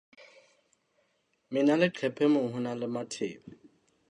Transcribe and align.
Mena 1.51 1.73
leqephe 1.81 2.25
moo 2.33 2.49
ho 2.51 2.57
nang 2.63 2.79
le 2.81 2.87
matheba. 2.93 3.49